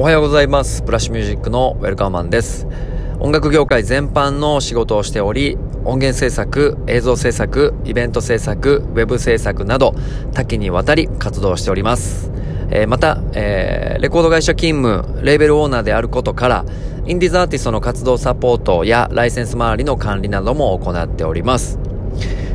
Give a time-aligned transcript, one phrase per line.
[0.00, 0.82] おはようございます。
[0.82, 2.66] ブラッシュミュージックのウェルカーマンです。
[3.18, 9.94] 音楽業界全般の仕事をしており、音源制作、映像制作、イベント制作、ウェブ制作など
[10.32, 12.30] 多岐にわたり活動しております。
[12.70, 16.64] えー、また、えー、レコード会社勤務、レーベルオーナーであることから、
[17.06, 21.78] インディーズアーティストの活動サポートやライセンス周りの管理なども行っております。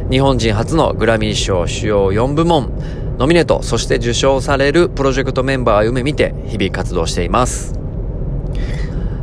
[0.09, 2.71] 日本人初のグラミー賞主要4部門、
[3.17, 7.73] ノミネート、そして受賞されるプロジェクトメンバーを夢見て日々活動しています。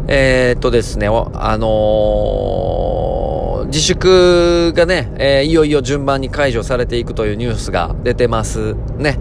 [0.09, 9.19] えー、っとですね、あのー、自粛がね、えー、いよいよ順番に解除されていくというニュースが出てますね。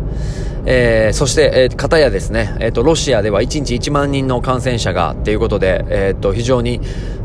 [0.66, 6.80] えー、そして、えー、片やですね、えっ、ー、と、ロシアでは1日1万人の感染者がっていうことで、えっ、と、非常に、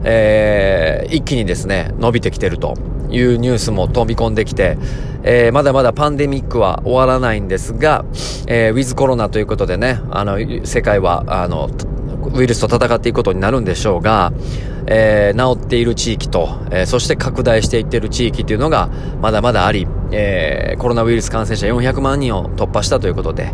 [0.04, 2.74] え一気にですね、伸びてきてると
[3.10, 4.78] いうニュースも飛び込んできて、
[5.22, 8.04] えーまだまだパンデミックは終わらないんですが、
[8.46, 11.70] えーウィズコロナということでね、あの、世界は、あの、
[12.34, 14.32] ウイルスと戦っていくことになるんでしょうが、
[14.86, 18.88] えー、治っている地域と、えー、そして拡大していっている地域というのが
[19.20, 23.52] まだまだあり、えー、コロナウイルス感染者400万人を突破したということで、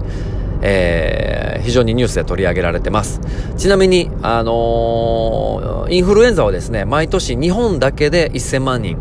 [0.62, 3.20] えー、非常にニュースで取り上げられてます。
[3.56, 8.96] ちなみに、あのー、インフルエンザはですね、毎年日本だけで1000万人、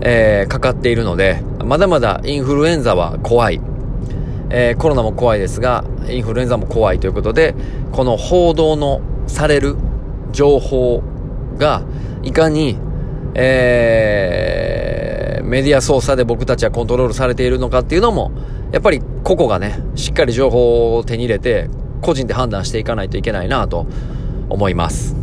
[0.00, 3.60] えー、かかっているので、まだまだインフルエンザは怖い。
[4.50, 7.54] えー、コロナも怖いですが、インフルエンザも怖いということで、
[7.92, 9.76] この報道のされる
[10.32, 11.02] 情報
[11.58, 11.82] が、
[12.22, 12.78] いかに、
[13.34, 18.32] えー、メディア操作で僕たちはコントロールされているのかっていうのも、
[18.72, 21.68] やっぱり個々がね、しっかり情報を手に入れて、
[22.00, 23.86] 個人で判断していかないといけないなと
[24.50, 25.16] 思います。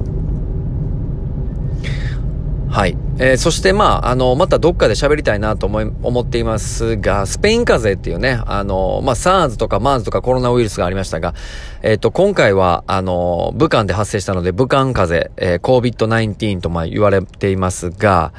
[2.69, 2.97] はい。
[3.23, 11.35] えー、そしてまあ、あの、またどっかで喋りたいなと思い、思っていますが、スペイン風邪っていうね、あの、まあ、SARS とか MERS とかコロナウイルスがありましたが、
[11.83, 18.33] えっ、ー、と、今回は、あの、武漢で発生したので、武漢風邪、えー、COVID-19 とまあ言われていますが、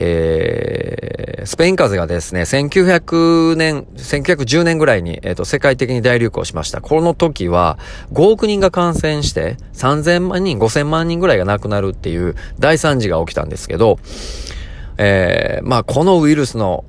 [0.00, 6.80] えー、スペイン風邪がですね、1900年、1910年ぐらいに、えっ、ー、と、世界的に大流行しました。
[6.80, 7.78] この時は、
[8.12, 13.98] 5億人が感染して、3000万人、5000万人ぐらいが亡くなるっていう大惨事が起きたんですけど、
[14.98, 16.84] えー、まあ、このウイルスの、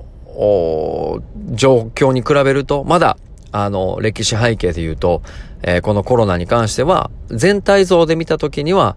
[1.52, 3.18] 状況に比べると、まだ、
[3.52, 5.24] あの、歴史背景で言うと、
[5.64, 8.96] えー、このコロナに関しては、全体像で見た時には、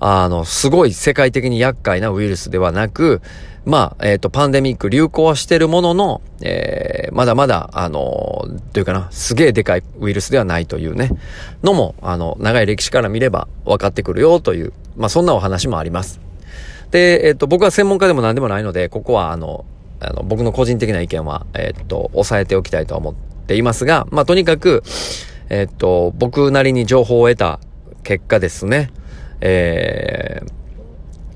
[0.00, 3.22] あの、すごい世界的に厄介なウイルスではなく、
[3.64, 11.10] まあ、えっ、ー、と、パンデミック流行はしてるものの、えー、まだまだ、あの、というかな、すげえでかいウイルスではないというね、
[11.64, 16.20] のも、あの、長い歴史から見れば分かってくるよという、まあ、そんなお話もあります。
[16.92, 19.64] で、えっ、ー、と、僕は専門家でも何でもないので、ここは、あの、
[19.98, 23.14] あの、僕の個人的な意見は、えっ、と、抑えておきたいと思っ
[23.46, 24.84] ていますが、まあ、とにかく、
[25.48, 27.58] えっ、と、僕なりに情報を得た
[28.04, 28.92] 結果ですね、
[29.40, 30.50] えー、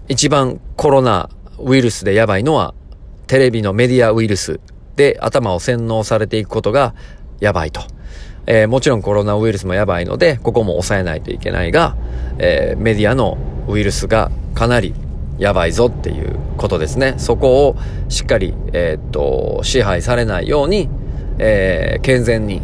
[0.08, 2.74] 一番コロナウイルスでやばいのは、
[3.26, 4.60] テレビのメディアウイルス
[4.96, 6.94] で頭を洗脳されていくことが
[7.40, 7.82] やばいと。
[8.46, 11.96] えー、もちろんコロナウイルスもやばいので、ここも抑えないといけないが、
[12.38, 13.38] えー、メディアの
[13.68, 14.94] ウイルスがかなり
[15.38, 17.14] やばいぞっていうことですね。
[17.18, 17.76] そこを
[18.08, 20.88] しっかり、えー、っと、支配されないように、
[21.38, 22.60] えー、健全に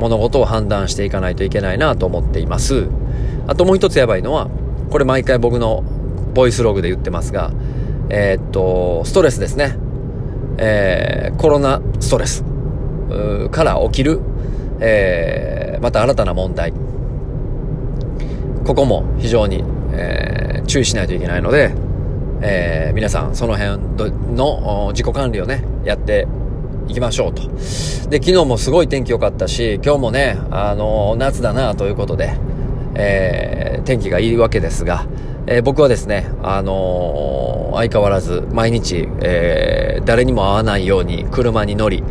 [0.00, 2.88] 物事を判断していかないといけないなと思っています。
[3.46, 4.50] あともう一つやばいのは、
[4.92, 5.82] これ毎回僕の
[6.34, 7.50] ボイスログで言ってますが、
[8.10, 9.78] えー、っと、ストレスですね。
[10.58, 12.44] えー、コロナストレス
[13.50, 14.20] から起きる、
[14.80, 16.74] えー、また新たな問題。
[18.66, 19.64] ここも非常に、
[19.94, 21.72] えー、注意しないといけないので、
[22.42, 23.78] えー、皆さんその辺
[24.34, 26.28] の自己管理をね、やって
[26.88, 27.44] いきましょうと。
[28.10, 32.36] で、昨日もすごい天気良かったし、今日もね、あのー、夏だなということで、
[32.94, 35.06] えー、天気がいいわけですが、
[35.46, 42.04] えー、僕はですね、あのー、相変わらず毎日、えー、誰にも会わないように車に乗り、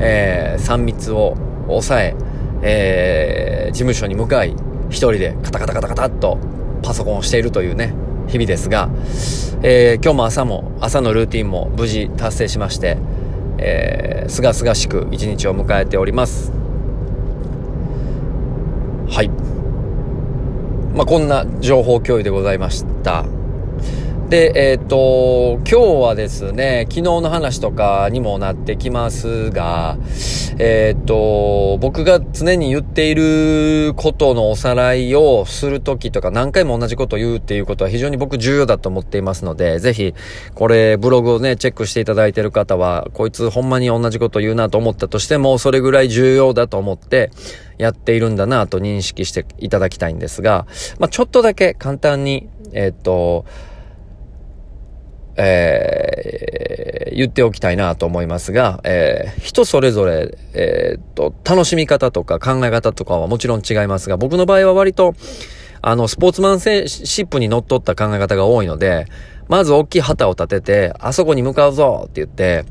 [0.00, 1.36] えー、3密を
[1.66, 2.14] 抑え、
[2.62, 4.54] えー、事務所に向かい、
[4.88, 6.38] 一人でカタカタカタカタと
[6.82, 7.94] パソコンをしているというね、
[8.28, 8.88] 日々ですが、
[9.62, 12.96] えー、今日も朝も、朝のルーティンも無事達成しまして、
[13.58, 16.52] え、すがすがしく一日を迎えております。
[19.10, 19.59] はい。
[20.94, 23.24] まあ、こんな情報共有でございました。
[24.30, 29.98] で、えっ、ー、と、今日はですね、昨日の話とかにもなってきますが、
[30.60, 40.14] えっ、ー、と、僕が常に言っていることのおさらいをするときとか何回も同じことを言うっていうことは非常に僕重要だと思っていますので、ぜひ、
[40.54, 47.32] これブログをね、チェックしていただいている方は、こいつほんまに同じこと言うなと思ったとしても、それぐらい重要だと思って、
[47.78, 50.66] やっているんだなと認識していただきたいんですが、
[51.00, 53.46] まあ、ちょっとだけ簡単に、えっ、と、
[55.42, 65.14] えー、言っておきたいなと思いますが、えー、人それぞれ、えー、っと、楽しみ方とか考え方とかはもちろん違いますが、僕の場合は割と、
[65.80, 66.68] あの、スポーツマンシ
[67.22, 69.06] ップに乗っ取った考え方が多いので、
[69.48, 72.66] まず大きい旗を立てて、あそこに向かうぞって言って、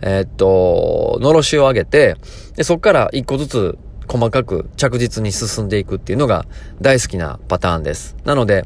[0.00, 2.16] えー、っと、のろしを上げて、
[2.56, 3.78] で、そこから一個ずつ
[4.08, 6.46] 細かく着実に進んでいくっていうのが
[6.80, 8.16] 大好きなパターンです。
[8.24, 8.64] なので、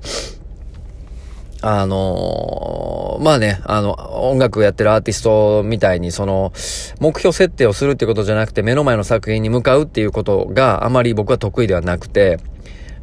[1.62, 3.92] あのー、まあね、あの、
[4.28, 6.52] 音楽やってるアーティストみたいに、その、
[6.98, 12.40] 目標設定をするってことじゃなくて、目の前の作品に向かうっていうことがあまり僕は得意ではなくて、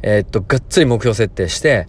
[0.02, 1.86] えー、っと、がっつり目標設定して、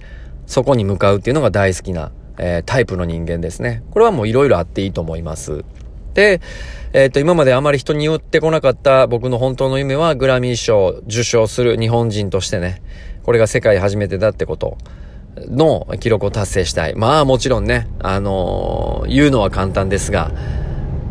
[0.47, 3.83] そこに向かうっていうのが大好きな、えー、タイプの人間ですね。
[3.91, 5.65] これはもういろいろあっていいと思います。
[6.13, 6.39] で、
[6.93, 12.81] えっ、と、今まであまり人に言ってこなかった僕の本当の夢はグラミー賞受賞する日本人としてね、
[13.23, 14.77] これが世界初めてだってこと。
[15.49, 16.95] の記録を達成したい。
[16.95, 20.31] まあもちろんね、あのー、言うのは簡単ですが、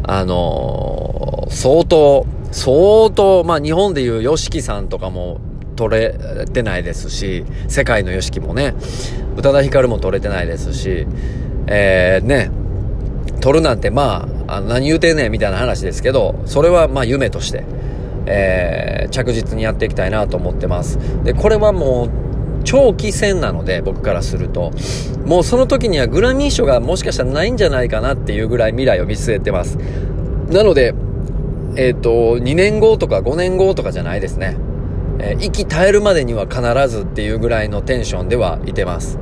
[0.02, 5.40] あのー、相当、相当、まあ日本でいう yoshiki さんとかも
[5.76, 8.74] 取れてないですし、世界の yoshiki もね、
[9.36, 11.06] 宇多田ヒカルも取れてないですし、
[11.66, 12.50] えー、ね、
[13.40, 17.64] 取るなんてまあ、あ何言うてんねんみたいな話ですけど、それはまあ夢として、
[18.26, 20.98] えー、着実にやっていきたいなと思ってます。
[21.24, 22.29] で、これはもう、
[22.64, 24.72] 長期戦なので、僕からすると。
[25.24, 29.78] もうその時にはグラミー賞がもしかしたらないんじゃないかなっていうぐらい未来を見据えてます。
[30.50, 30.94] なので、
[31.76, 34.56] えっ、ー、と、2年後とか5年後とかじゃないですね。
[35.20, 39.18] えー、息絶えるまでには必ずっていうぐらいのテンションではいてます。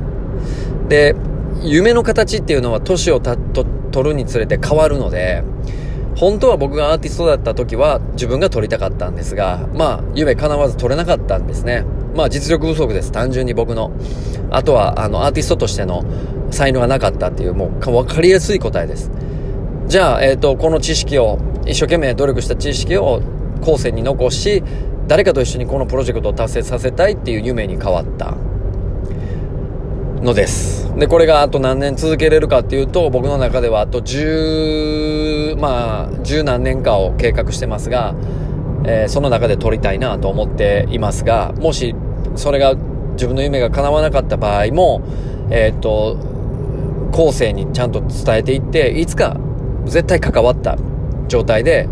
[0.87, 1.15] で、
[1.61, 5.43] 夢の形っていうのは年をたと取るにつれて変わるので、
[6.15, 11.85] 本当は僕がアーティストだった時は自分が撮りたかったんですが、まあ、夢叶わず撮れなかったんですね。
[12.15, 13.11] まあ実力不足です。
[13.11, 13.91] 単純に僕の。
[14.51, 16.03] あとは、あの、アーティストとしての
[16.51, 19.11] 才能がなかったっていう、もう分かりやすい答えです。
[19.87, 23.21] じゃあ、えっ、ー、と、この知識を、一生懸命努力した知識を
[23.61, 24.63] 後世に残し、
[25.07, 28.35] 誰かと一緒にこのプロジェクトを達成させたいっていう夢に変わった
[30.21, 30.93] のです。
[30.97, 38.13] で、これがあと何年続けれるかっていうと、僕の中ではあと10、まあ、十何年かを計画してますが、
[38.85, 41.95] えー、その中で撮りたいなと思っていますが、もし
[42.35, 42.75] それが
[43.13, 45.01] 自分の夢が叶わなかった場合も、
[45.49, 46.17] えっ、と、
[47.11, 49.37] 後世にちゃんと伝えていって、いつか
[49.85, 50.77] 絶対関わった
[51.27, 51.89] 状態で、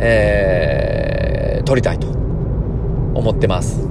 [0.00, 3.88] えー、撮りたいと思ってます。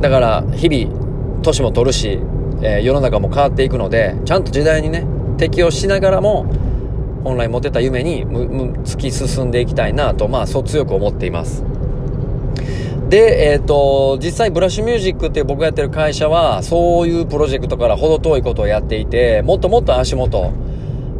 [0.00, 2.20] だから日々、年も取るし、
[2.62, 5.04] えー、世の中も変わっていくので、ちゃんと時代にね、
[5.38, 6.46] 適応しながらも、
[7.24, 11.64] 本来持てた夢に突き進んでいきたいなと、まあ、そう強く思っています。
[13.12, 20.50] で、えっ、ー、と、実際ブラッシュミュージックっていう僕がやってる会社は、そういうプロジェクトから程遠いことをやっていて、もっともっと足元、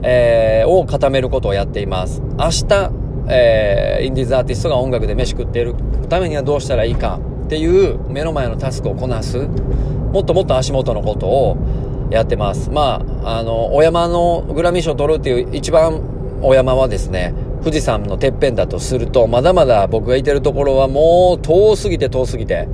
[0.02, 2.22] えー、を固めることをやっています。
[2.38, 2.90] 明日、
[3.28, 5.74] えー、インディーズアーティストが音楽で飯食っている
[6.08, 9.36] ためにはどうしたらいいかっていう目の前のタスクをこなす。
[9.36, 11.58] もっともっと足元のことを
[12.10, 12.70] やってます。
[12.70, 16.00] まあ、あの、お山のグラミー賞を取るっていう一番
[16.40, 22.68] お山はですね、富士山のてっぺんだとすると、まだまだ僕がいてるところはもう遠すぎて遠すぎて、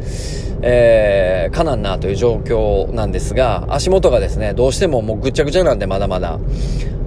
[0.62, 6.38] えー、かなんなという状況なんですが、足元がですね、どうしてももうぐっちゃぐちゃなんでまだまだ、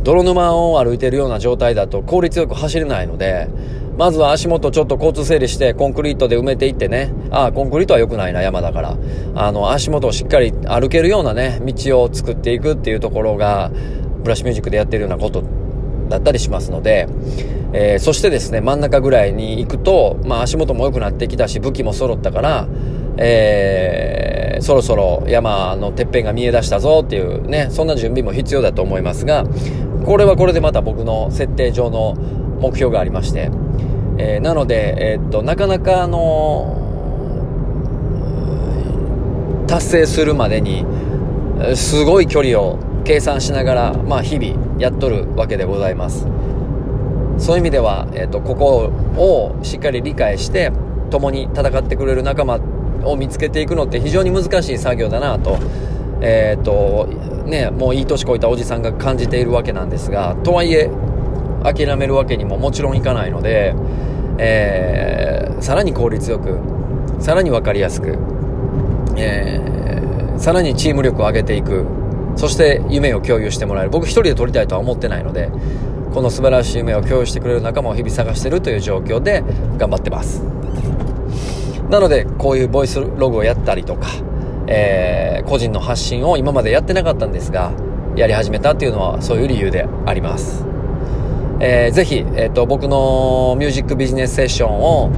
[0.03, 3.47] 泥沼を歩いてるような状態だと効率よく走れないので、
[3.97, 8.97] まずは足元ちょっと交通整理してコンクリートで埋めていってね、ああ、コンクリートは良くないな、山だから。
[9.35, 13.71] あの、足元をしっかり歩けるようなね、道を作っていくっていうところが、
[14.23, 15.43] ブラッシュミュージックでやってるようなこと
[16.11, 17.07] だったりしますので、
[17.73, 22.67] えー、そしてですね、真ん中ぐらいに行くと、まあ足元も良くなってきたし、武器も揃ったから、
[23.17, 29.45] えー、そろそろ山のてっぺんが見え出したぞっていうね、そんな準備も必要だと思いますが、
[30.05, 32.15] これはこれでまた僕の設定上の
[32.59, 33.49] 目標がありまして、
[34.17, 36.77] えー、なので、えー、っと、なかなかあの
[39.67, 40.85] 達成するまでに、
[41.75, 46.27] すごい距離を計算しながら、まあ日々やっとるわけでございます。
[47.37, 50.71] そういう意味では、え、ー、と、ここをしっかり理解して、
[51.09, 52.59] 共に戦ってくれる仲間
[53.03, 55.57] を見つけていくのって非常に難しい作業だなと、
[56.21, 57.07] え、ー、と、
[57.45, 60.89] ね、もういい年こいたおじさんが感じているわけなんですが、とはいえ、
[61.63, 63.75] 諦めるわけにももちろんいかないので、
[64.37, 66.59] えー、さらに効率よく、
[67.19, 68.17] さらに分かりやすく、
[69.17, 71.85] えー、さらにチーム力を上げていく、
[72.35, 73.89] そして夢を共有してもらえる。
[73.89, 75.49] 僕一人で撮りたいとは思ってないので、
[76.13, 79.43] この素晴らしい夢を共有してくれる仲間を日々探してるという状況で
[79.77, 80.43] 頑張ってます。
[81.89, 84.07] なので、こういうボイスログをやったりとか、
[84.67, 87.71] えー、個人の発信を今までやってなかったんですが、
[88.15, 90.65] やり始めたっていうのはそういう理由であります。
[91.59, 95.09] えー、ぜひ、えっ、ー、と、僕のミュージックビジネスセッションを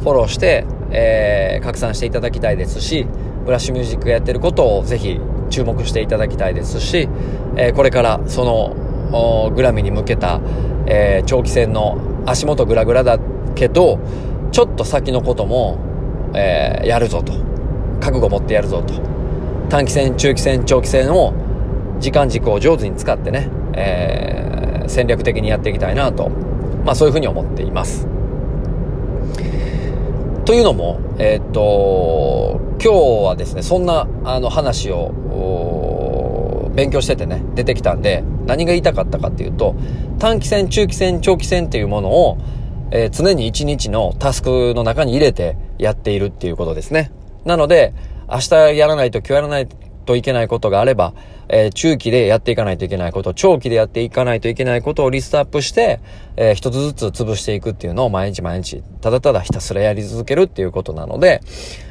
[0.00, 3.06] フォローして、えー、拡散していただきたいですし、
[3.44, 7.08] ブラッシュミュージックやってることをぜひ注目していただきたいですし、
[7.56, 10.40] えー、これからそのグラミーに向けた、
[10.86, 13.18] えー、長期戦の足元グラグラだ
[13.54, 13.98] けど、
[14.52, 15.78] ちょっと先のことも、
[16.34, 17.32] えー、やるぞと。
[18.00, 18.94] 覚悟持ってやるぞと。
[19.68, 21.34] 短期戦、中期戦、長期戦を
[21.98, 26.30] 時間軸を上手に使ってね、えー、戦略的にやっていきたいなと。
[26.84, 28.06] まあそういうふうに思っています。
[30.44, 35.12] というのも、えー、っと、今日はですね、そんな、あの話を、
[36.78, 39.74] 勉強しててね、出てきたんで、何が言いたかったかっていうと、
[40.20, 42.38] 短期戦、中期戦、長期戦っていうものを、
[42.92, 47.10] えー、常に一日のタスクの中に入れてやっているっていうことですね。
[47.44, 47.94] なので、
[48.30, 49.68] 明日やらないと今日やらない
[50.06, 51.14] といけないことがあれば、
[51.48, 55.98] えー、中期でやっていかないといけないこと、長期でやっていかないといけないことをリストアップして、
[56.36, 61.40] えー、一つずつ潰していくっていうのを毎日毎日、ただただひたすらやり続けるっていうことなので、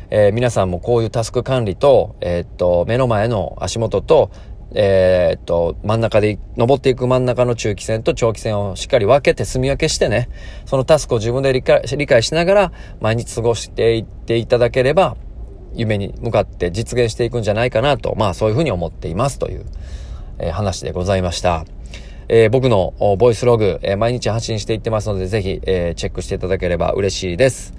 [0.09, 4.31] えー、皆さんもこういうタスク管理と、えー、っと、目の前の足元と、
[4.73, 10.29] えー、っと、真ん中で、登っていく真ん中の中期線と長期線をしっかり分けて住み分けしてね、
[10.65, 15.15] そのタスクを自分で理解理解しながら、毎日過ごしていっていただければ、
[15.73, 19.65] 夢に向かって実現していくんじゃないかなと、まあそういうふうに思っていますという、
[20.39, 21.65] えー、話でございました。
[22.29, 27.73] えー、僕のボイスログ、えー、毎日発信していってますので、ぜひ、えー、チェックしていただければ嬉しいです。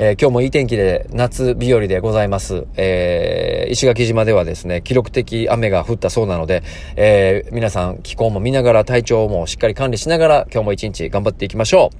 [0.00, 2.66] え今日もいい天気で夏日和でございます。
[2.76, 6.62] えー石垣島ではですね、記録的雨が降ったそうなので、
[6.96, 11.96] え皆さん気候も見ながら体調もしっかり管理しながら今日も一日頑張っていきましょう。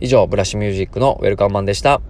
[0.00, 2.00] 以上、ブラッシュミュージックのウェルカムマンでした。